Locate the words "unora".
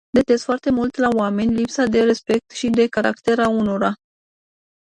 3.47-3.93